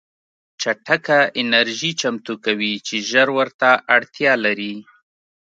چټکه 0.61 1.19
انرژي 1.41 1.91
چمتو 2.01 2.33
کوي 2.45 2.73
چې 2.87 2.95
ژر 3.09 3.27
ورته 3.37 3.69
اړتیا 3.95 4.33
لري 4.45 4.75